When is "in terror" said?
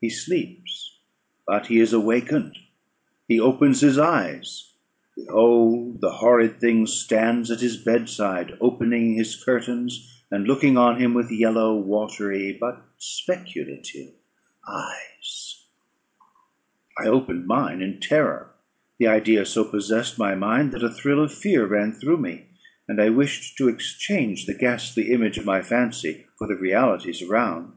17.82-18.54